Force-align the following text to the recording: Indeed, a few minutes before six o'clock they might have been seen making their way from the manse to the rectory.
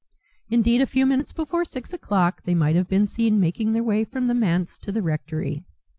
Indeed, 0.49 0.81
a 0.81 0.87
few 0.87 1.05
minutes 1.05 1.31
before 1.31 1.63
six 1.63 1.93
o'clock 1.93 2.41
they 2.41 2.55
might 2.55 2.75
have 2.75 2.87
been 2.87 3.05
seen 3.05 3.39
making 3.39 3.73
their 3.73 3.83
way 3.83 4.03
from 4.03 4.25
the 4.25 4.33
manse 4.33 4.79
to 4.79 4.91
the 4.91 5.03
rectory. 5.03 5.63